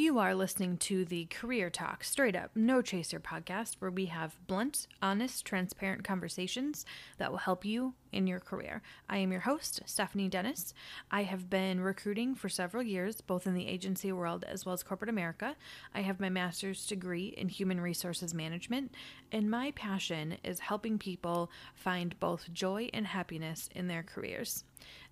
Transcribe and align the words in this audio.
You 0.00 0.18
are 0.18 0.34
listening 0.34 0.78
to 0.78 1.04
the 1.04 1.26
Career 1.26 1.68
Talk 1.68 2.04
Straight 2.04 2.34
Up 2.34 2.52
No 2.54 2.80
Chaser 2.80 3.20
podcast, 3.20 3.76
where 3.80 3.90
we 3.90 4.06
have 4.06 4.38
blunt, 4.46 4.86
honest, 5.02 5.44
transparent 5.44 6.04
conversations 6.04 6.86
that 7.18 7.30
will 7.30 7.36
help 7.36 7.66
you 7.66 7.92
in 8.10 8.26
your 8.26 8.40
career. 8.40 8.80
I 9.10 9.18
am 9.18 9.30
your 9.30 9.42
host, 9.42 9.82
Stephanie 9.84 10.30
Dennis. 10.30 10.72
I 11.10 11.24
have 11.24 11.50
been 11.50 11.82
recruiting 11.82 12.34
for 12.34 12.48
several 12.48 12.82
years, 12.82 13.20
both 13.20 13.46
in 13.46 13.52
the 13.52 13.66
agency 13.66 14.10
world 14.10 14.42
as 14.48 14.64
well 14.64 14.72
as 14.72 14.82
corporate 14.82 15.10
America. 15.10 15.54
I 15.94 16.00
have 16.00 16.18
my 16.18 16.30
master's 16.30 16.86
degree 16.86 17.34
in 17.36 17.50
human 17.50 17.78
resources 17.78 18.32
management, 18.32 18.94
and 19.30 19.50
my 19.50 19.70
passion 19.72 20.38
is 20.42 20.60
helping 20.60 20.96
people 20.96 21.50
find 21.74 22.18
both 22.18 22.50
joy 22.54 22.88
and 22.94 23.06
happiness 23.06 23.68
in 23.74 23.86
their 23.86 24.02
careers. 24.02 24.64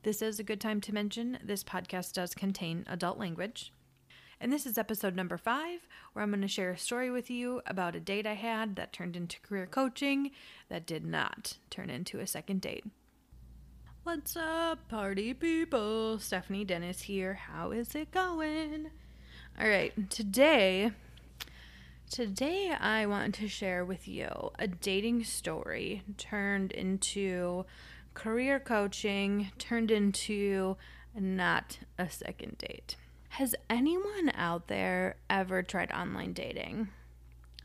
This 0.03 0.23
is 0.23 0.41
a 0.41 0.45
good 0.45 0.63
time 0.63 0.81
to 0.81 0.95
mention 0.95 1.39
this 1.45 1.63
podcast 1.63 2.15
does 2.15 2.35
contain 2.35 2.87
adult 2.89 3.19
language. 3.19 3.71
And 4.41 4.53
this 4.53 4.67
is 4.67 4.79
episode 4.79 5.17
number 5.17 5.37
five, 5.37 5.89
where 6.13 6.23
I'm 6.23 6.31
going 6.31 6.43
to 6.43 6.49
share 6.49 6.71
a 6.71 6.79
story 6.79 7.11
with 7.11 7.29
you 7.29 7.61
about 7.67 7.97
a 7.97 8.01
date 8.01 8.25
I 8.25 8.35
had 8.35 8.77
that 8.77 8.93
turned 8.93 9.17
into 9.17 9.41
career 9.41 9.67
coaching 9.67 10.31
that 10.69 10.87
did 10.87 11.05
not 11.05 11.59
turn 11.71 11.91
into 11.91 12.21
a 12.21 12.27
second 12.27 12.61
date. 12.61 12.85
What's 14.05 14.37
up, 14.37 14.89
party 14.89 15.35
people? 15.35 16.21
Stephanie 16.21 16.65
Dennis 16.65 17.03
here. 17.03 17.35
How 17.35 17.73
is 17.73 17.97
it 17.97 18.13
going? 18.13 18.91
All 19.61 19.69
right, 19.69 20.09
today. 20.09 20.93
Today, 22.09 22.71
I 22.79 23.07
want 23.07 23.35
to 23.35 23.49
share 23.49 23.85
with 23.85 24.07
you 24.07 24.53
a 24.57 24.69
dating 24.69 25.25
story 25.25 26.05
turned 26.17 26.71
into 26.71 27.67
career 28.15 28.61
coaching, 28.61 29.51
turned 29.59 29.91
into 29.91 30.77
not 31.19 31.81
a 31.99 32.09
second 32.09 32.57
date. 32.59 32.95
Has 33.31 33.55
anyone 33.71 34.33
out 34.35 34.69
there 34.69 35.17
ever 35.31 35.63
tried 35.63 35.93
online 35.93 36.33
dating? 36.33 36.89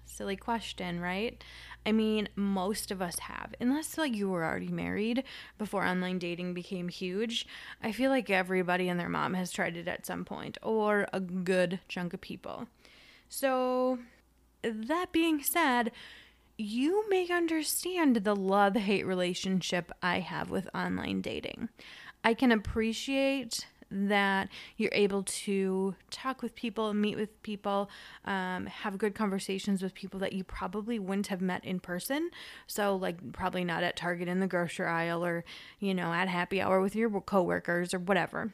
Silly 0.05 0.35
question, 0.35 0.99
right? 0.99 1.43
I 1.85 1.91
mean, 1.91 2.29
most 2.35 2.91
of 2.91 3.01
us 3.01 3.17
have. 3.19 3.55
Unless 3.59 3.97
like 3.97 4.15
you 4.15 4.29
were 4.29 4.45
already 4.45 4.67
married 4.67 5.23
before 5.57 5.85
online 5.85 6.19
dating 6.19 6.53
became 6.53 6.87
huge. 6.87 7.47
I 7.81 7.91
feel 7.91 8.11
like 8.11 8.29
everybody 8.29 8.87
and 8.87 8.99
their 8.99 9.09
mom 9.09 9.33
has 9.33 9.51
tried 9.51 9.75
it 9.75 9.87
at 9.87 10.05
some 10.05 10.23
point 10.23 10.57
or 10.61 11.07
a 11.11 11.19
good 11.19 11.79
chunk 11.87 12.13
of 12.13 12.21
people. 12.21 12.67
So, 13.27 13.99
that 14.61 15.11
being 15.11 15.41
said, 15.41 15.91
you 16.57 17.09
may 17.09 17.27
understand 17.29 18.17
the 18.17 18.35
love 18.35 18.75
hate 18.75 19.05
relationship 19.07 19.91
I 20.01 20.19
have 20.19 20.51
with 20.51 20.69
online 20.75 21.21
dating. 21.21 21.69
I 22.23 22.33
can 22.33 22.51
appreciate 22.51 23.65
that 23.93 24.49
you're 24.77 24.91
able 24.93 25.23
to 25.23 25.95
talk 26.09 26.41
with 26.41 26.55
people, 26.55 26.93
meet 26.93 27.15
with 27.15 27.41
people, 27.43 27.89
um, 28.25 28.65
have 28.65 28.97
good 28.97 29.13
conversations 29.13 29.83
with 29.83 29.93
people 29.93 30.19
that 30.19 30.33
you 30.33 30.43
probably 30.43 30.97
wouldn't 30.99 31.27
have 31.27 31.41
met 31.41 31.63
in 31.63 31.79
person. 31.79 32.31
So, 32.67 32.95
like, 32.95 33.31
probably 33.31 33.63
not 33.63 33.83
at 33.83 33.95
Target 33.95 34.27
in 34.27 34.39
the 34.39 34.47
grocery 34.47 34.87
aisle 34.87 35.23
or, 35.23 35.45
you 35.79 35.93
know, 35.93 36.11
at 36.11 36.27
happy 36.27 36.61
hour 36.61 36.81
with 36.81 36.95
your 36.95 37.09
coworkers 37.21 37.93
or 37.93 37.99
whatever. 37.99 38.53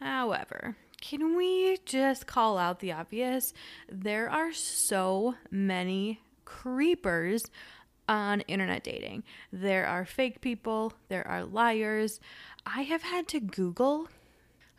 However, 0.00 0.76
can 1.00 1.36
we 1.36 1.78
just 1.84 2.26
call 2.26 2.58
out 2.58 2.80
the 2.80 2.92
obvious? 2.92 3.52
There 3.90 4.28
are 4.28 4.52
so 4.52 5.36
many 5.50 6.20
creepers 6.44 7.44
on 8.08 8.40
internet 8.42 8.82
dating. 8.82 9.22
There 9.52 9.86
are 9.86 10.04
fake 10.04 10.40
people, 10.40 10.94
there 11.08 11.26
are 11.26 11.44
liars. 11.44 12.20
I 12.64 12.82
have 12.82 13.02
had 13.02 13.28
to 13.28 13.40
Google 13.40 14.08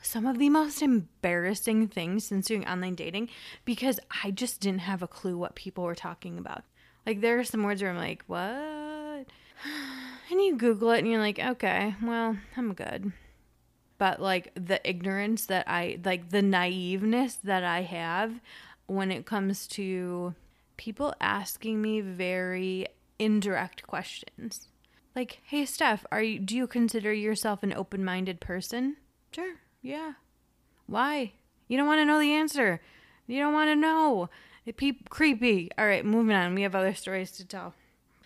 some 0.01 0.25
of 0.25 0.39
the 0.39 0.49
most 0.49 0.81
embarrassing 0.81 1.87
things 1.87 2.25
since 2.25 2.47
doing 2.47 2.67
online 2.67 2.95
dating 2.95 3.29
because 3.65 3.99
I 4.23 4.31
just 4.31 4.61
didn't 4.61 4.81
have 4.81 5.01
a 5.01 5.07
clue 5.07 5.37
what 5.37 5.55
people 5.55 5.83
were 5.83 5.95
talking 5.95 6.37
about. 6.37 6.63
Like, 7.05 7.21
there 7.21 7.39
are 7.39 7.43
some 7.43 7.63
words 7.63 7.81
where 7.81 7.91
I'm 7.91 7.97
like, 7.97 8.23
what? 8.27 9.25
And 10.31 10.39
you 10.39 10.57
Google 10.57 10.91
it 10.91 10.99
and 10.99 11.07
you're 11.07 11.19
like, 11.19 11.39
okay, 11.39 11.95
well, 12.03 12.37
I'm 12.55 12.75
good. 12.75 13.13
But, 13.97 14.21
like, 14.21 14.51
the 14.53 14.79
ignorance 14.87 15.47
that 15.47 15.67
I, 15.67 15.97
like, 16.05 16.29
the 16.29 16.43
naiveness 16.43 17.37
that 17.43 17.63
I 17.63 17.81
have 17.81 18.39
when 18.85 19.11
it 19.11 19.25
comes 19.25 19.65
to 19.69 20.35
people 20.77 21.15
asking 21.19 21.81
me 21.81 22.01
very 22.01 22.85
indirect 23.17 23.87
questions. 23.87 24.67
Like, 25.15 25.41
hey, 25.45 25.65
Steph, 25.65 26.05
are 26.11 26.21
you, 26.21 26.37
do 26.39 26.55
you 26.55 26.67
consider 26.67 27.11
yourself 27.11 27.63
an 27.63 27.73
open 27.73 28.05
minded 28.05 28.39
person? 28.39 28.97
Sure. 29.31 29.55
Yeah. 29.81 30.13
Why? 30.87 31.33
You 31.67 31.77
don't 31.77 31.87
want 31.87 31.99
to 31.99 32.05
know 32.05 32.19
the 32.19 32.33
answer. 32.33 32.81
You 33.27 33.39
don't 33.39 33.53
want 33.53 33.69
to 33.69 33.75
know. 33.75 34.29
It 34.65 34.77
pe- 34.77 35.03
creepy. 35.09 35.69
All 35.77 35.85
right, 35.85 36.05
moving 36.05 36.35
on. 36.35 36.55
We 36.55 36.63
have 36.63 36.75
other 36.75 36.93
stories 36.93 37.31
to 37.33 37.45
tell. 37.45 37.73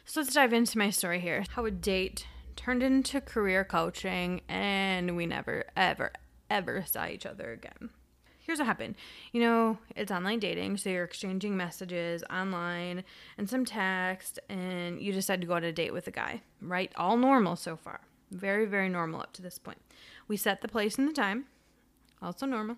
So 0.06 0.22
let's 0.22 0.34
dive 0.34 0.54
into 0.54 0.78
my 0.78 0.90
story 0.90 1.20
here. 1.20 1.46
How 1.52 1.66
a 1.66 1.72
date 1.72 2.26
turned 2.56 2.84
into 2.84 3.22
career 3.22 3.64
coaching, 3.64 4.42
and 4.48 5.16
we 5.16 5.26
never, 5.26 5.66
ever, 5.76 6.12
ever 6.50 6.84
saw 6.86 7.08
each 7.08 7.26
other 7.26 7.52
again. 7.52 7.90
Here's 8.40 8.60
what 8.60 8.68
happened. 8.68 8.96
You 9.32 9.42
know, 9.42 9.78
it's 9.96 10.12
online 10.12 10.40
dating, 10.40 10.78
so 10.78 10.90
you're 10.90 11.06
exchanging 11.06 11.56
messages 11.56 12.24
online 12.30 13.06
and 13.38 13.50
some 13.50 13.64
text, 13.64 14.40
and 14.50 15.02
you 15.02 15.14
decide 15.14 15.40
to 15.42 15.48
go 15.48 15.54
on 15.54 15.64
a 15.64 15.72
date 15.72 15.94
with 15.94 16.08
a 16.08 16.12
guy, 16.12 16.42
right? 16.62 16.92
All 16.98 17.16
normal 17.16 17.56
so 17.56 17.78
far. 17.78 18.02
Very, 18.32 18.66
very 18.66 18.90
normal 18.90 19.22
up 19.22 19.32
to 19.34 19.42
this 19.42 19.58
point. 19.58 19.80
We 20.28 20.38
set 20.38 20.62
the 20.62 20.68
place 20.68 20.98
and 20.98 21.08
the 21.08 21.14
time, 21.14 21.46
also 22.22 22.46
normal. 22.46 22.78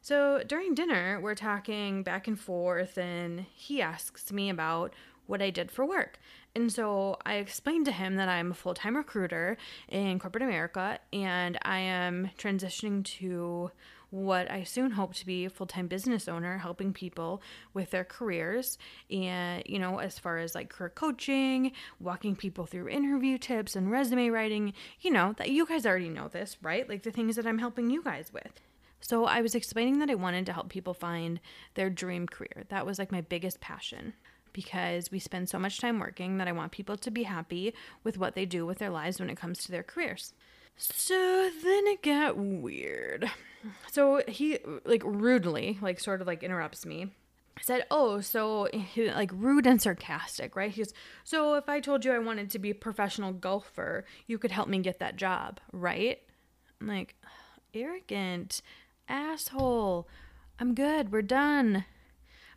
So 0.00 0.42
during 0.46 0.74
dinner, 0.74 1.20
we're 1.20 1.34
talking 1.34 2.02
back 2.02 2.28
and 2.28 2.38
forth, 2.38 2.96
and 2.96 3.46
he 3.52 3.82
asks 3.82 4.32
me 4.32 4.48
about 4.48 4.94
what 5.26 5.42
I 5.42 5.50
did 5.50 5.70
for 5.70 5.84
work. 5.84 6.18
And 6.54 6.72
so 6.72 7.18
I 7.24 7.34
explained 7.34 7.84
to 7.86 7.92
him 7.92 8.16
that 8.16 8.28
I'm 8.28 8.50
a 8.50 8.54
full 8.54 8.74
time 8.74 8.96
recruiter 8.96 9.56
in 9.88 10.18
corporate 10.18 10.42
America 10.42 10.98
and 11.12 11.58
I 11.62 11.78
am 11.78 12.30
transitioning 12.38 13.04
to 13.18 13.70
what 14.10 14.50
I 14.50 14.64
soon 14.64 14.92
hope 14.92 15.14
to 15.14 15.26
be 15.26 15.44
a 15.44 15.50
full 15.50 15.66
time 15.66 15.86
business 15.86 16.28
owner, 16.28 16.58
helping 16.58 16.92
people 16.92 17.42
with 17.74 17.90
their 17.90 18.04
careers. 18.04 18.78
And, 19.10 19.62
you 19.66 19.78
know, 19.78 19.98
as 19.98 20.18
far 20.18 20.38
as 20.38 20.54
like 20.54 20.70
career 20.70 20.90
coaching, 20.90 21.72
walking 22.00 22.36
people 22.36 22.66
through 22.66 22.88
interview 22.88 23.38
tips 23.38 23.76
and 23.76 23.90
resume 23.90 24.30
writing, 24.30 24.72
you 25.00 25.10
know, 25.10 25.34
that 25.38 25.50
you 25.50 25.66
guys 25.66 25.86
already 25.86 26.08
know 26.08 26.28
this, 26.28 26.56
right? 26.62 26.88
Like 26.88 27.02
the 27.02 27.10
things 27.10 27.36
that 27.36 27.46
I'm 27.46 27.58
helping 27.58 27.90
you 27.90 28.02
guys 28.02 28.32
with. 28.32 28.60
So 29.00 29.26
I 29.26 29.42
was 29.42 29.54
explaining 29.54 30.00
that 30.00 30.10
I 30.10 30.14
wanted 30.14 30.46
to 30.46 30.52
help 30.52 30.70
people 30.70 30.94
find 30.94 31.40
their 31.74 31.90
dream 31.90 32.26
career. 32.26 32.64
That 32.68 32.86
was 32.86 32.98
like 32.98 33.12
my 33.12 33.20
biggest 33.20 33.60
passion 33.60 34.14
because 34.52 35.10
we 35.10 35.18
spend 35.18 35.48
so 35.48 35.58
much 35.58 35.80
time 35.80 36.00
working 36.00 36.38
that 36.38 36.48
I 36.48 36.52
want 36.52 36.72
people 36.72 36.96
to 36.96 37.10
be 37.10 37.22
happy 37.24 37.74
with 38.02 38.18
what 38.18 38.34
they 38.34 38.44
do 38.44 38.66
with 38.66 38.78
their 38.78 38.90
lives 38.90 39.20
when 39.20 39.30
it 39.30 39.36
comes 39.36 39.58
to 39.58 39.70
their 39.70 39.84
careers. 39.84 40.32
So 40.78 41.50
then 41.62 41.86
it 41.86 42.02
got 42.02 42.36
weird. 42.36 43.30
So 43.90 44.22
he 44.28 44.58
like 44.84 45.02
rudely, 45.04 45.78
like 45.82 46.00
sort 46.00 46.20
of 46.20 46.26
like 46.26 46.42
interrupts 46.42 46.86
me. 46.86 47.12
Said, 47.60 47.84
"Oh, 47.90 48.20
so 48.20 48.68
he, 48.72 49.10
like 49.10 49.32
rude 49.34 49.66
and 49.66 49.82
sarcastic, 49.82 50.54
right?" 50.54 50.70
He 50.70 50.82
goes, 50.82 50.94
"So 51.24 51.54
if 51.54 51.68
I 51.68 51.80
told 51.80 52.04
you 52.04 52.12
I 52.12 52.20
wanted 52.20 52.50
to 52.50 52.58
be 52.60 52.70
a 52.70 52.74
professional 52.74 53.32
golfer, 53.32 54.04
you 54.28 54.38
could 54.38 54.52
help 54.52 54.68
me 54.68 54.78
get 54.78 55.00
that 55.00 55.16
job, 55.16 55.58
right?" 55.72 56.22
I'm 56.80 56.86
like, 56.86 57.16
arrogant 57.74 58.62
asshole. 59.08 60.08
I'm 60.60 60.74
good. 60.74 61.10
We're 61.12 61.22
done. 61.22 61.84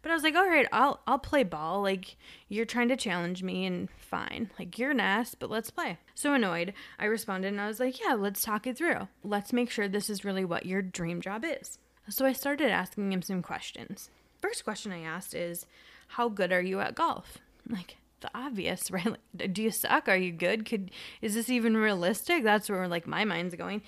But 0.01 0.11
I 0.11 0.15
was 0.15 0.23
like, 0.23 0.35
all 0.35 0.47
right, 0.47 0.67
I'll 0.71 0.99
I'll 1.05 1.19
play 1.19 1.43
ball. 1.43 1.81
Like 1.81 2.17
you're 2.49 2.65
trying 2.65 2.89
to 2.89 2.95
challenge 2.95 3.43
me, 3.43 3.65
and 3.65 3.89
fine. 3.97 4.49
Like 4.57 4.77
you're 4.77 4.91
an 4.91 4.99
ass, 4.99 5.35
but 5.35 5.49
let's 5.49 5.69
play. 5.69 5.97
So 6.15 6.33
annoyed, 6.33 6.73
I 6.99 7.05
responded 7.05 7.49
and 7.49 7.61
I 7.61 7.67
was 7.67 7.79
like, 7.79 7.99
yeah, 8.03 8.13
let's 8.13 8.43
talk 8.43 8.67
it 8.67 8.77
through. 8.77 9.07
Let's 9.23 9.53
make 9.53 9.69
sure 9.69 9.87
this 9.87 10.09
is 10.09 10.25
really 10.25 10.45
what 10.45 10.65
your 10.65 10.81
dream 10.81 11.21
job 11.21 11.45
is. 11.45 11.77
So 12.09 12.25
I 12.25 12.33
started 12.33 12.71
asking 12.71 13.13
him 13.13 13.21
some 13.21 13.41
questions. 13.41 14.09
First 14.41 14.63
question 14.63 14.91
I 14.91 15.01
asked 15.01 15.35
is, 15.35 15.65
how 16.09 16.29
good 16.29 16.51
are 16.51 16.61
you 16.61 16.79
at 16.79 16.95
golf? 16.95 17.37
Like 17.69 17.97
the 18.21 18.29
obvious, 18.33 18.89
right? 18.91 19.05
Like, 19.05 19.53
do 19.53 19.63
you 19.63 19.71
suck? 19.71 20.09
Are 20.09 20.17
you 20.17 20.31
good? 20.31 20.65
Could 20.65 20.91
is 21.21 21.35
this 21.35 21.49
even 21.49 21.77
realistic? 21.77 22.43
That's 22.43 22.69
where 22.69 22.87
like 22.87 23.07
my 23.07 23.23
mind's 23.23 23.55
going. 23.55 23.81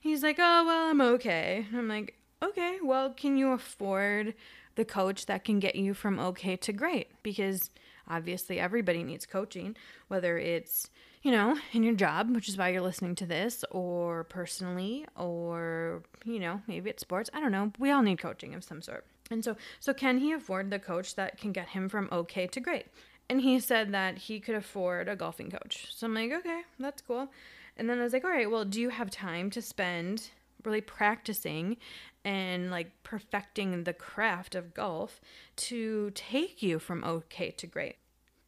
He's 0.00 0.22
like, 0.22 0.36
oh 0.38 0.64
well, 0.66 0.90
I'm 0.90 1.00
okay. 1.00 1.66
I'm 1.74 1.88
like, 1.88 2.16
okay, 2.42 2.78
well, 2.82 3.10
can 3.10 3.36
you 3.36 3.52
afford 3.52 4.34
the 4.80 4.84
coach 4.86 5.26
that 5.26 5.44
can 5.44 5.58
get 5.58 5.76
you 5.76 5.92
from 5.92 6.18
okay 6.18 6.56
to 6.56 6.72
great 6.72 7.08
because 7.22 7.68
obviously 8.08 8.58
everybody 8.58 9.02
needs 9.04 9.26
coaching, 9.26 9.76
whether 10.08 10.38
it's, 10.38 10.88
you 11.22 11.30
know, 11.30 11.54
in 11.74 11.82
your 11.82 11.94
job, 11.94 12.34
which 12.34 12.48
is 12.48 12.56
why 12.56 12.70
you're 12.70 12.80
listening 12.80 13.14
to 13.14 13.26
this, 13.26 13.62
or 13.70 14.24
personally, 14.24 15.04
or, 15.18 16.02
you 16.24 16.40
know, 16.40 16.62
maybe 16.66 16.88
it's 16.88 17.02
sports. 17.02 17.28
I 17.34 17.40
don't 17.40 17.52
know. 17.52 17.72
We 17.78 17.90
all 17.90 18.00
need 18.00 18.20
coaching 18.20 18.54
of 18.54 18.64
some 18.64 18.80
sort. 18.80 19.04
And 19.30 19.44
so, 19.44 19.54
so 19.80 19.92
can 19.92 20.16
he 20.16 20.32
afford 20.32 20.70
the 20.70 20.78
coach 20.78 21.14
that 21.16 21.36
can 21.36 21.52
get 21.52 21.68
him 21.68 21.90
from 21.90 22.08
okay 22.10 22.46
to 22.46 22.58
great? 22.58 22.86
And 23.28 23.42
he 23.42 23.60
said 23.60 23.92
that 23.92 24.16
he 24.16 24.40
could 24.40 24.54
afford 24.54 25.10
a 25.10 25.14
golfing 25.14 25.50
coach. 25.50 25.88
So 25.94 26.06
I'm 26.06 26.14
like, 26.14 26.32
okay, 26.32 26.62
that's 26.78 27.02
cool. 27.02 27.28
And 27.76 27.88
then 27.88 28.00
I 28.00 28.02
was 28.02 28.14
like, 28.14 28.24
all 28.24 28.30
right, 28.30 28.50
well, 28.50 28.64
do 28.64 28.80
you 28.80 28.88
have 28.88 29.10
time 29.10 29.50
to 29.50 29.60
spend 29.60 30.30
really 30.64 30.80
practicing 30.80 31.76
and 32.24 32.70
like 32.70 32.90
perfecting 33.02 33.84
the 33.84 33.92
craft 33.92 34.54
of 34.54 34.74
golf 34.74 35.20
to 35.56 36.10
take 36.14 36.62
you 36.62 36.78
from 36.78 37.04
okay 37.04 37.50
to 37.52 37.66
great. 37.66 37.96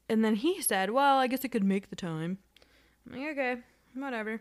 And 0.09 0.25
then 0.25 0.37
he 0.37 0.61
said, 0.61 0.91
Well, 0.91 1.19
I 1.19 1.27
guess 1.27 1.45
I 1.45 1.49
could 1.49 1.65
make 1.65 1.91
the 1.91 1.97
time. 1.97 2.39
I'm 3.07 3.19
like, 3.19 3.31
okay, 3.33 3.57
whatever. 3.95 4.41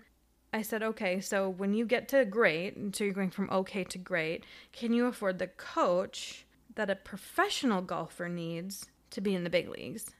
I 0.53 0.63
said, 0.63 0.83
okay, 0.83 1.21
so 1.21 1.47
when 1.49 1.73
you 1.73 1.85
get 1.85 2.09
to 2.09 2.25
great, 2.25 2.95
so 2.95 3.05
you're 3.05 3.13
going 3.13 3.29
from 3.29 3.49
okay 3.49 3.85
to 3.85 3.97
great, 3.97 4.45
can 4.73 4.91
you 4.91 5.05
afford 5.05 5.39
the 5.39 5.47
coach 5.47 6.45
that 6.75 6.89
a 6.89 6.95
professional 6.95 7.81
golfer 7.81 8.27
needs 8.27 8.87
to 9.11 9.21
be 9.21 9.33
in 9.33 9.45
the 9.45 9.49
big 9.49 9.69
leagues? 9.69 10.11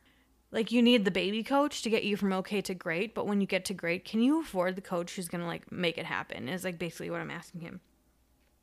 Like 0.52 0.72
you 0.72 0.82
need 0.82 1.06
the 1.06 1.12
baby 1.12 1.44
coach 1.44 1.82
to 1.82 1.90
get 1.90 2.04
you 2.04 2.18
from 2.18 2.34
okay 2.34 2.62
to 2.62 2.74
great, 2.74 3.16
but 3.16 3.26
when 3.26 3.40
you 3.40 3.48
get 3.48 3.66
to 3.66 3.74
great, 3.74 4.04
can 4.04 4.22
you 4.22 4.42
afford 4.42 4.76
the 4.76 4.82
coach 4.82 5.16
who's 5.16 5.30
gonna 5.30 5.48
like 5.48 5.72
make 5.72 5.98
it 5.98 6.06
happen? 6.06 6.50
Is 6.50 6.64
like 6.64 6.78
basically 6.78 7.10
what 7.10 7.22
I'm 7.22 7.32
asking 7.32 7.62
him. 7.62 7.80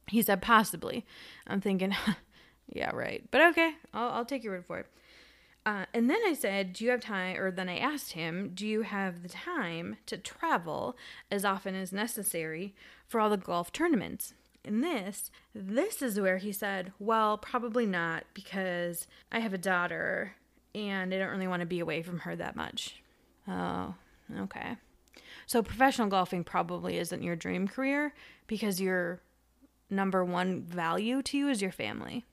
He 0.06 0.23
said 0.23 0.43
possibly. 0.43 1.06
I'm 1.46 1.61
thinking, 1.61 1.94
yeah, 2.69 2.90
right, 2.94 3.25
but 3.31 3.40
okay, 3.50 3.73
I'll, 3.94 4.11
I'll 4.11 4.25
take 4.25 4.44
your 4.44 4.55
word 4.55 4.67
for 4.67 4.79
it. 4.81 4.87
Uh, 5.69 5.85
and 5.93 6.08
then 6.08 6.20
I 6.26 6.32
said, 6.32 6.73
Do 6.73 6.85
you 6.85 6.90
have 6.90 7.00
time? 7.00 7.37
Or 7.37 7.50
then 7.50 7.69
I 7.69 7.76
asked 7.76 8.12
him, 8.12 8.52
Do 8.55 8.67
you 8.67 8.82
have 8.82 9.23
the 9.23 9.29
time 9.29 9.96
to 10.06 10.17
travel 10.17 10.96
as 11.31 11.44
often 11.44 11.75
as 11.75 11.93
necessary 11.93 12.75
for 13.06 13.20
all 13.20 13.29
the 13.29 13.37
golf 13.37 13.70
tournaments? 13.70 14.32
And 14.64 14.82
this, 14.82 15.31
this 15.55 16.00
is 16.00 16.19
where 16.19 16.38
he 16.38 16.52
said, 16.52 16.93
Well, 16.99 17.37
probably 17.37 17.84
not 17.84 18.25
because 18.32 19.06
I 19.31 19.41
have 19.41 19.52
a 19.52 19.58
daughter 19.58 20.37
and 20.78 21.12
I 21.12 21.19
don't 21.19 21.30
really 21.30 21.48
want 21.48 21.60
to 21.60 21.66
be 21.66 21.80
away 21.80 22.02
from 22.02 22.20
her 22.20 22.36
that 22.36 22.56
much. 22.56 23.02
Oh, 23.46 23.94
okay. 24.40 24.76
So 25.46 25.62
professional 25.62 26.08
golfing 26.08 26.44
probably 26.44 26.98
isn't 26.98 27.22
your 27.22 27.36
dream 27.36 27.66
career 27.66 28.14
because 28.46 28.80
your 28.80 29.20
number 29.90 30.25
one 30.25 30.62
value 30.62 31.22
to 31.22 31.38
you 31.38 31.48
is 31.48 31.62
your 31.62 31.72
family. 31.72 32.25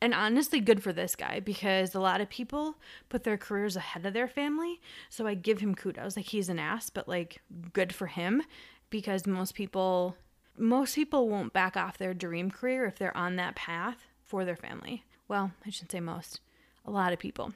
And 0.00 0.12
honestly, 0.12 0.60
good 0.60 0.82
for 0.82 0.92
this 0.92 1.16
guy 1.16 1.40
because 1.40 1.94
a 1.94 2.00
lot 2.00 2.20
of 2.20 2.28
people 2.28 2.76
put 3.08 3.24
their 3.24 3.38
careers 3.38 3.76
ahead 3.76 4.04
of 4.04 4.12
their 4.12 4.28
family. 4.28 4.80
So 5.08 5.26
I 5.26 5.34
give 5.34 5.60
him 5.60 5.74
kudos. 5.74 6.16
Like 6.16 6.26
he's 6.26 6.50
an 6.50 6.58
ass, 6.58 6.90
but 6.90 7.08
like 7.08 7.40
good 7.72 7.94
for 7.94 8.06
him 8.06 8.42
because 8.90 9.26
most 9.26 9.54
people 9.54 10.16
most 10.58 10.94
people 10.94 11.28
won't 11.28 11.52
back 11.52 11.76
off 11.76 11.98
their 11.98 12.14
dream 12.14 12.50
career 12.50 12.86
if 12.86 12.98
they're 12.98 13.16
on 13.16 13.36
that 13.36 13.54
path 13.56 14.06
for 14.24 14.44
their 14.44 14.56
family. 14.56 15.04
Well, 15.28 15.52
I 15.66 15.70
shouldn't 15.70 15.92
say 15.92 16.00
most. 16.00 16.40
A 16.86 16.90
lot 16.90 17.12
of 17.12 17.18
people. 17.18 17.52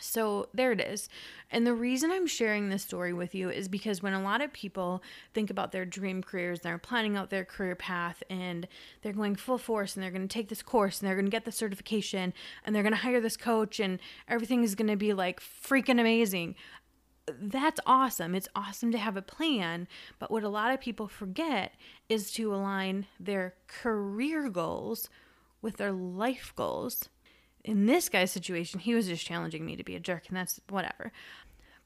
So 0.00 0.48
there 0.54 0.72
it 0.72 0.80
is. 0.80 1.08
And 1.50 1.66
the 1.66 1.74
reason 1.74 2.10
I'm 2.10 2.26
sharing 2.26 2.68
this 2.68 2.82
story 2.82 3.12
with 3.12 3.34
you 3.34 3.50
is 3.50 3.68
because 3.68 4.02
when 4.02 4.12
a 4.12 4.22
lot 4.22 4.40
of 4.40 4.52
people 4.52 5.02
think 5.34 5.50
about 5.50 5.72
their 5.72 5.84
dream 5.84 6.22
careers, 6.22 6.60
they're 6.60 6.78
planning 6.78 7.16
out 7.16 7.30
their 7.30 7.44
career 7.44 7.74
path 7.74 8.22
and 8.30 8.68
they're 9.02 9.12
going 9.12 9.36
full 9.36 9.58
force 9.58 9.94
and 9.94 10.02
they're 10.02 10.10
going 10.10 10.26
to 10.26 10.32
take 10.32 10.48
this 10.48 10.62
course 10.62 11.00
and 11.00 11.08
they're 11.08 11.16
going 11.16 11.26
to 11.26 11.30
get 11.30 11.44
the 11.44 11.52
certification 11.52 12.32
and 12.64 12.74
they're 12.74 12.82
going 12.82 12.92
to 12.92 12.98
hire 12.98 13.20
this 13.20 13.36
coach 13.36 13.80
and 13.80 13.98
everything 14.28 14.62
is 14.62 14.74
going 14.74 14.88
to 14.88 14.96
be 14.96 15.12
like 15.12 15.40
freaking 15.40 16.00
amazing. 16.00 16.54
That's 17.40 17.80
awesome. 17.84 18.34
It's 18.34 18.48
awesome 18.54 18.90
to 18.92 18.98
have 18.98 19.16
a 19.16 19.22
plan. 19.22 19.86
But 20.18 20.30
what 20.30 20.44
a 20.44 20.48
lot 20.48 20.72
of 20.72 20.80
people 20.80 21.08
forget 21.08 21.74
is 22.08 22.32
to 22.32 22.54
align 22.54 23.06
their 23.20 23.54
career 23.66 24.48
goals 24.48 25.10
with 25.60 25.76
their 25.76 25.92
life 25.92 26.52
goals 26.56 27.08
in 27.68 27.84
this 27.84 28.08
guy's 28.08 28.30
situation, 28.30 28.80
he 28.80 28.94
was 28.94 29.08
just 29.08 29.26
challenging 29.26 29.66
me 29.66 29.76
to 29.76 29.84
be 29.84 29.94
a 29.94 30.00
jerk, 30.00 30.24
and 30.28 30.36
that's 30.36 30.58
whatever. 30.70 31.12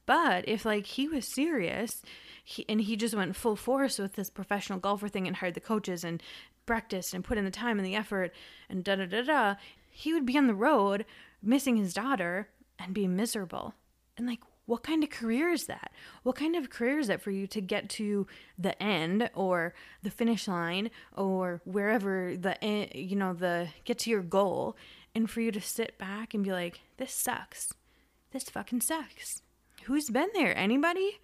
But 0.05 0.47
if 0.47 0.63
like 0.63 0.85
he 0.85 1.09
was 1.09 1.33
serious, 1.35 2.01
he, 2.41 2.65
and 2.69 2.79
he 2.79 2.95
just 2.95 3.13
went 3.13 3.35
full 3.35 3.57
force 3.57 3.99
with 3.99 4.13
this 4.13 4.29
professional 4.29 4.79
golfer 4.79 5.09
thing 5.09 5.27
and 5.27 5.35
hired 5.35 5.55
the 5.55 5.59
coaches 5.59 6.05
and 6.05 6.23
practiced 6.65 7.13
and 7.13 7.23
put 7.23 7.37
in 7.37 7.43
the 7.43 7.51
time 7.51 7.79
and 7.79 7.85
the 7.85 7.95
effort 7.95 8.33
and 8.69 8.83
da 8.83 8.95
da 8.95 9.05
da 9.05 9.23
da, 9.23 9.55
he 9.89 10.13
would 10.13 10.25
be 10.25 10.37
on 10.37 10.47
the 10.47 10.53
road 10.53 11.05
missing 11.41 11.75
his 11.75 11.93
daughter 11.93 12.47
and 12.79 12.93
be 12.93 13.05
miserable. 13.05 13.73
And 14.17 14.25
like, 14.25 14.39
what 14.65 14.83
kind 14.83 15.03
of 15.03 15.09
career 15.09 15.49
is 15.49 15.65
that? 15.65 15.91
What 16.23 16.37
kind 16.37 16.55
of 16.55 16.69
career 16.69 16.99
is 16.99 17.07
that 17.07 17.21
for 17.21 17.31
you 17.31 17.47
to 17.47 17.59
get 17.59 17.89
to 17.91 18.25
the 18.57 18.81
end 18.81 19.29
or 19.35 19.73
the 20.01 20.09
finish 20.09 20.47
line 20.47 20.89
or 21.15 21.61
wherever 21.65 22.37
the 22.37 22.63
eh, 22.63 22.87
you 22.93 23.17
know 23.17 23.33
the 23.33 23.67
get 23.83 23.99
to 23.99 24.09
your 24.09 24.21
goal 24.21 24.77
and 25.15 25.29
for 25.29 25.41
you 25.41 25.51
to 25.51 25.61
sit 25.61 25.97
back 25.97 26.33
and 26.33 26.43
be 26.43 26.51
like, 26.51 26.81
this 26.97 27.11
sucks. 27.11 27.73
This 28.31 28.45
fucking 28.45 28.81
sucks. 28.81 29.41
Who's 29.83 30.09
been 30.09 30.29
there? 30.33 30.57
Anybody? 30.57 31.19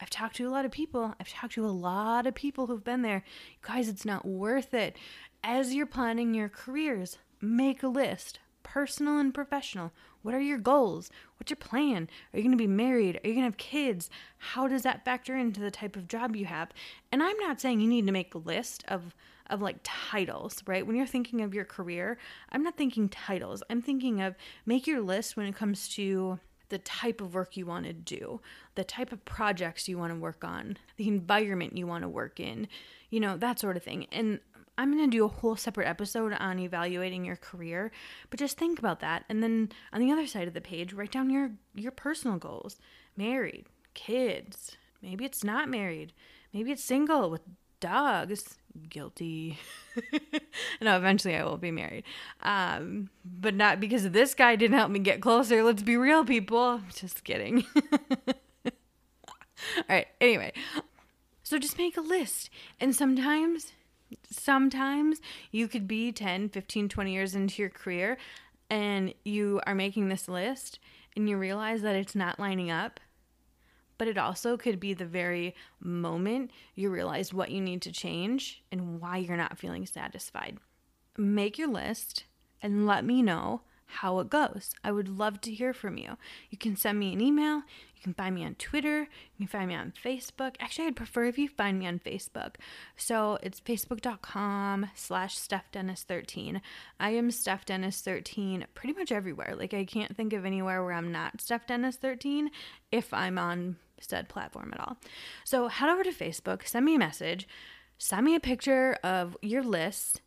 I've 0.00 0.10
talked 0.10 0.36
to 0.36 0.48
a 0.48 0.50
lot 0.50 0.64
of 0.64 0.70
people. 0.70 1.14
I've 1.20 1.28
talked 1.28 1.54
to 1.54 1.66
a 1.66 1.68
lot 1.68 2.26
of 2.26 2.34
people 2.34 2.66
who've 2.66 2.84
been 2.84 3.02
there. 3.02 3.22
Guys, 3.62 3.88
it's 3.88 4.04
not 4.04 4.26
worth 4.26 4.74
it. 4.74 4.96
As 5.42 5.74
you're 5.74 5.86
planning 5.86 6.34
your 6.34 6.48
careers, 6.48 7.18
make 7.40 7.82
a 7.82 7.88
list 7.88 8.38
personal 8.62 9.18
and 9.18 9.32
professional. 9.32 9.92
What 10.22 10.34
are 10.34 10.40
your 10.40 10.58
goals? 10.58 11.10
What's 11.36 11.50
your 11.50 11.56
plan? 11.56 12.08
Are 12.32 12.38
you 12.38 12.42
going 12.42 12.56
to 12.56 12.56
be 12.56 12.66
married? 12.66 13.20
Are 13.22 13.28
you 13.28 13.34
going 13.34 13.42
to 13.44 13.50
have 13.50 13.56
kids? 13.58 14.10
How 14.38 14.66
does 14.66 14.82
that 14.82 15.04
factor 15.04 15.36
into 15.36 15.60
the 15.60 15.70
type 15.70 15.94
of 15.96 16.08
job 16.08 16.34
you 16.34 16.46
have? 16.46 16.70
And 17.12 17.22
I'm 17.22 17.38
not 17.38 17.60
saying 17.60 17.80
you 17.80 17.88
need 17.88 18.06
to 18.06 18.12
make 18.12 18.34
a 18.34 18.38
list 18.38 18.82
of 18.88 19.14
of 19.50 19.60
like 19.60 19.78
titles, 19.82 20.62
right? 20.66 20.86
When 20.86 20.96
you're 20.96 21.06
thinking 21.06 21.42
of 21.42 21.54
your 21.54 21.64
career, 21.64 22.18
I'm 22.50 22.62
not 22.62 22.76
thinking 22.76 23.08
titles. 23.08 23.62
I'm 23.68 23.82
thinking 23.82 24.20
of 24.20 24.34
make 24.64 24.86
your 24.86 25.00
list 25.00 25.36
when 25.36 25.46
it 25.46 25.54
comes 25.54 25.88
to 25.90 26.38
the 26.70 26.78
type 26.78 27.20
of 27.20 27.34
work 27.34 27.56
you 27.56 27.66
want 27.66 27.86
to 27.86 27.92
do, 27.92 28.40
the 28.74 28.84
type 28.84 29.12
of 29.12 29.24
projects 29.24 29.88
you 29.88 29.98
want 29.98 30.12
to 30.12 30.18
work 30.18 30.42
on, 30.44 30.76
the 30.96 31.08
environment 31.08 31.76
you 31.76 31.86
want 31.86 32.02
to 32.02 32.08
work 32.08 32.40
in, 32.40 32.68
you 33.10 33.20
know, 33.20 33.36
that 33.36 33.60
sort 33.60 33.76
of 33.76 33.82
thing. 33.82 34.06
And 34.10 34.40
I'm 34.76 34.92
going 34.92 35.08
to 35.08 35.16
do 35.16 35.24
a 35.24 35.28
whole 35.28 35.56
separate 35.56 35.86
episode 35.86 36.32
on 36.32 36.58
evaluating 36.58 37.24
your 37.24 37.36
career, 37.36 37.92
but 38.30 38.40
just 38.40 38.58
think 38.58 38.78
about 38.78 39.00
that. 39.00 39.24
And 39.28 39.42
then 39.42 39.70
on 39.92 40.00
the 40.00 40.10
other 40.10 40.26
side 40.26 40.48
of 40.48 40.54
the 40.54 40.60
page, 40.60 40.92
write 40.92 41.12
down 41.12 41.30
your 41.30 41.52
your 41.74 41.92
personal 41.92 42.38
goals. 42.38 42.80
Married, 43.16 43.66
kids, 43.92 44.76
maybe 45.00 45.24
it's 45.24 45.44
not 45.44 45.68
married, 45.68 46.12
maybe 46.52 46.72
it's 46.72 46.82
single 46.82 47.30
with 47.30 47.42
dogs 47.78 48.56
guilty. 48.88 49.58
No 50.80 50.96
eventually 50.96 51.36
i 51.36 51.44
will 51.44 51.56
be 51.56 51.70
married. 51.70 52.04
Um 52.42 53.10
but 53.24 53.54
not 53.54 53.80
because 53.80 54.10
this 54.10 54.34
guy 54.34 54.56
didn't 54.56 54.76
help 54.76 54.90
me 54.90 54.98
get 54.98 55.20
closer. 55.20 55.62
Let's 55.62 55.82
be 55.82 55.96
real 55.96 56.24
people. 56.24 56.80
Just 56.94 57.24
kidding. 57.24 57.64
All 58.66 59.84
right 59.88 60.06
anyway. 60.20 60.52
So 61.42 61.58
just 61.58 61.78
make 61.78 61.96
a 61.96 62.00
list. 62.00 62.50
And 62.80 62.94
sometimes 62.94 63.72
sometimes 64.30 65.20
you 65.50 65.68
could 65.68 65.88
be 65.88 66.12
10 66.12 66.48
15 66.48 66.88
20 66.88 67.12
years 67.12 67.34
into 67.34 67.62
your 67.62 67.70
career 67.70 68.16
and 68.70 69.14
you 69.24 69.60
are 69.66 69.74
making 69.74 70.08
this 70.08 70.28
list 70.28 70.78
and 71.16 71.28
you 71.28 71.36
realize 71.36 71.82
that 71.82 71.96
it's 71.96 72.14
not 72.14 72.38
lining 72.38 72.70
up 72.70 73.00
but 73.98 74.08
it 74.08 74.18
also 74.18 74.56
could 74.56 74.80
be 74.80 74.94
the 74.94 75.06
very 75.06 75.54
moment 75.80 76.50
you 76.74 76.90
realize 76.90 77.32
what 77.32 77.50
you 77.50 77.60
need 77.60 77.82
to 77.82 77.92
change 77.92 78.62
and 78.72 79.00
why 79.00 79.18
you're 79.18 79.36
not 79.36 79.58
feeling 79.58 79.86
satisfied. 79.86 80.58
Make 81.16 81.58
your 81.58 81.68
list 81.68 82.24
and 82.60 82.86
let 82.86 83.04
me 83.04 83.22
know 83.22 83.62
how 83.86 84.18
it 84.18 84.30
goes. 84.30 84.72
I 84.82 84.92
would 84.92 85.08
love 85.08 85.40
to 85.42 85.54
hear 85.54 85.72
from 85.72 85.96
you. 85.96 86.16
You 86.50 86.58
can 86.58 86.76
send 86.76 86.98
me 86.98 87.12
an 87.12 87.20
email. 87.20 87.56
You 87.96 88.02
can 88.02 88.14
find 88.14 88.34
me 88.34 88.44
on 88.44 88.54
Twitter. 88.56 89.00
You 89.00 89.38
can 89.38 89.46
find 89.46 89.68
me 89.68 89.74
on 89.74 89.92
Facebook. 89.92 90.56
Actually, 90.60 90.88
I'd 90.88 90.96
prefer 90.96 91.24
if 91.24 91.38
you 91.38 91.48
find 91.48 91.78
me 91.78 91.86
on 91.86 91.98
Facebook. 91.98 92.56
So 92.96 93.38
it's 93.42 93.60
facebook.com 93.60 94.90
slash 94.94 95.38
Steph 95.38 95.70
Dennis 95.72 96.02
13. 96.02 96.60
I 96.98 97.10
am 97.10 97.30
Steph 97.30 97.64
Dennis 97.64 98.00
13 98.00 98.66
pretty 98.74 98.94
much 98.98 99.12
everywhere. 99.12 99.54
Like 99.56 99.74
I 99.74 99.84
can't 99.84 100.16
think 100.16 100.32
of 100.32 100.44
anywhere 100.44 100.82
where 100.82 100.94
I'm 100.94 101.12
not 101.12 101.40
Steph 101.40 101.66
Dennis 101.66 101.96
13 101.96 102.50
if 102.90 103.12
I'm 103.14 103.38
on 103.38 103.76
said 104.00 104.28
platform 104.28 104.70
at 104.72 104.80
all. 104.80 104.96
So 105.44 105.68
head 105.68 105.88
over 105.88 106.04
to 106.04 106.10
Facebook, 106.10 106.66
send 106.66 106.84
me 106.84 106.96
a 106.96 106.98
message, 106.98 107.48
send 107.98 108.24
me 108.26 108.34
a 108.34 108.40
picture 108.40 108.98
of 109.02 109.36
your 109.40 109.62
list, 109.62 110.20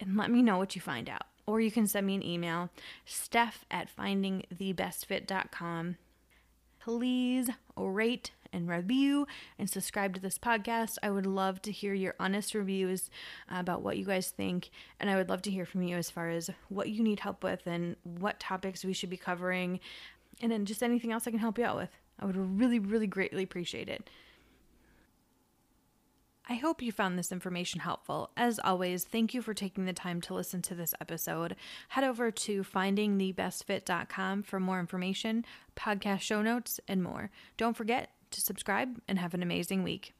and 0.00 0.16
let 0.16 0.30
me 0.30 0.42
know 0.42 0.58
what 0.58 0.74
you 0.74 0.80
find 0.80 1.08
out. 1.08 1.24
Or 1.46 1.60
you 1.60 1.70
can 1.70 1.86
send 1.86 2.06
me 2.06 2.16
an 2.16 2.24
email, 2.24 2.70
steph 3.04 3.64
at 3.70 3.94
findingthebestfit.com. 3.94 5.96
Please 6.80 7.50
rate 7.76 8.30
and 8.52 8.68
review 8.68 9.26
and 9.58 9.68
subscribe 9.68 10.14
to 10.14 10.20
this 10.20 10.38
podcast. 10.38 10.98
I 11.02 11.10
would 11.10 11.26
love 11.26 11.60
to 11.62 11.72
hear 11.72 11.94
your 11.94 12.14
honest 12.18 12.54
reviews 12.54 13.10
uh, 13.52 13.58
about 13.58 13.82
what 13.82 13.96
you 13.96 14.04
guys 14.04 14.30
think. 14.30 14.70
And 14.98 15.10
I 15.10 15.16
would 15.16 15.28
love 15.28 15.42
to 15.42 15.50
hear 15.50 15.66
from 15.66 15.82
you 15.82 15.96
as 15.96 16.10
far 16.10 16.30
as 16.30 16.50
what 16.68 16.88
you 16.88 17.02
need 17.02 17.20
help 17.20 17.44
with 17.44 17.66
and 17.66 17.96
what 18.02 18.40
topics 18.40 18.84
we 18.84 18.92
should 18.92 19.10
be 19.10 19.16
covering. 19.16 19.80
And 20.40 20.50
then 20.50 20.64
just 20.64 20.82
anything 20.82 21.12
else 21.12 21.26
I 21.26 21.30
can 21.30 21.40
help 21.40 21.58
you 21.58 21.64
out 21.64 21.76
with. 21.76 21.90
I 22.18 22.24
would 22.24 22.36
really, 22.36 22.78
really 22.78 23.06
greatly 23.06 23.42
appreciate 23.42 23.88
it. 23.88 24.08
I 26.48 26.54
hope 26.54 26.80
you 26.80 26.92
found 26.92 27.18
this 27.18 27.32
information 27.32 27.80
helpful. 27.80 28.30
As 28.36 28.60
always, 28.60 29.04
thank 29.04 29.34
you 29.34 29.42
for 29.42 29.52
taking 29.52 29.84
the 29.84 29.92
time 29.92 30.20
to 30.22 30.34
listen 30.34 30.62
to 30.62 30.74
this 30.76 30.94
episode. 31.00 31.56
Head 31.88 32.04
over 32.04 32.30
to 32.30 32.62
findingthebestfit.com 32.62 34.44
for 34.44 34.60
more 34.60 34.78
information, 34.78 35.44
podcast 35.76 36.20
show 36.20 36.42
notes, 36.42 36.78
and 36.86 37.02
more. 37.02 37.30
Don't 37.56 37.76
forget 37.76 38.10
to 38.30 38.40
subscribe 38.40 39.00
and 39.08 39.18
have 39.18 39.34
an 39.34 39.42
amazing 39.42 39.82
week. 39.82 40.14